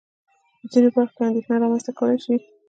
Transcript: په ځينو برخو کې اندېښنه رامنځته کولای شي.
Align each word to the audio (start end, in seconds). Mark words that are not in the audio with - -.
په 0.59 0.65
ځينو 0.71 0.89
برخو 0.95 1.15
کې 1.17 1.23
اندېښنه 1.29 1.57
رامنځته 1.61 1.91
کولای 1.97 2.17
شي. 2.23 2.35